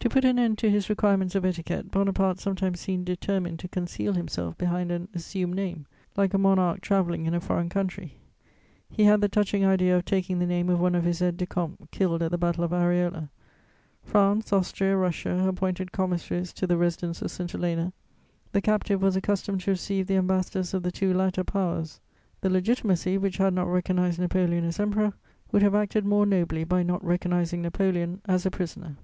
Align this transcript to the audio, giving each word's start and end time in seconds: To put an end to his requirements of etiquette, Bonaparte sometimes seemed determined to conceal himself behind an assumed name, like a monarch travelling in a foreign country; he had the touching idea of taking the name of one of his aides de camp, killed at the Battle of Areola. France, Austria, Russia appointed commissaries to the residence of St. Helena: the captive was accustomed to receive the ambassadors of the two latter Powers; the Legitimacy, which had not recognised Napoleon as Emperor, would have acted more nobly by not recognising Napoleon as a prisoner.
To 0.00 0.10
put 0.10 0.26
an 0.26 0.38
end 0.38 0.58
to 0.58 0.68
his 0.70 0.90
requirements 0.90 1.34
of 1.34 1.42
etiquette, 1.42 1.90
Bonaparte 1.90 2.38
sometimes 2.38 2.80
seemed 2.80 3.06
determined 3.06 3.58
to 3.60 3.66
conceal 3.68 4.12
himself 4.12 4.58
behind 4.58 4.92
an 4.92 5.08
assumed 5.14 5.54
name, 5.54 5.86
like 6.18 6.34
a 6.34 6.38
monarch 6.38 6.82
travelling 6.82 7.24
in 7.24 7.32
a 7.32 7.40
foreign 7.40 7.70
country; 7.70 8.18
he 8.90 9.04
had 9.04 9.22
the 9.22 9.28
touching 9.30 9.64
idea 9.64 9.96
of 9.96 10.04
taking 10.04 10.38
the 10.38 10.44
name 10.44 10.68
of 10.68 10.80
one 10.80 10.94
of 10.94 11.04
his 11.04 11.22
aides 11.22 11.38
de 11.38 11.46
camp, 11.46 11.90
killed 11.90 12.20
at 12.20 12.30
the 12.30 12.36
Battle 12.36 12.62
of 12.62 12.72
Areola. 12.72 13.30
France, 14.02 14.52
Austria, 14.52 14.98
Russia 14.98 15.48
appointed 15.48 15.92
commissaries 15.92 16.52
to 16.52 16.66
the 16.66 16.76
residence 16.76 17.22
of 17.22 17.30
St. 17.30 17.50
Helena: 17.50 17.94
the 18.52 18.60
captive 18.60 19.00
was 19.00 19.16
accustomed 19.16 19.62
to 19.62 19.70
receive 19.70 20.06
the 20.06 20.16
ambassadors 20.16 20.74
of 20.74 20.82
the 20.82 20.92
two 20.92 21.14
latter 21.14 21.42
Powers; 21.42 22.00
the 22.42 22.50
Legitimacy, 22.50 23.16
which 23.16 23.38
had 23.38 23.54
not 23.54 23.68
recognised 23.68 24.18
Napoleon 24.18 24.64
as 24.64 24.78
Emperor, 24.78 25.14
would 25.52 25.62
have 25.62 25.74
acted 25.74 26.04
more 26.04 26.26
nobly 26.26 26.64
by 26.64 26.82
not 26.82 27.02
recognising 27.02 27.62
Napoleon 27.62 28.20
as 28.26 28.44
a 28.44 28.50
prisoner. 28.50 28.96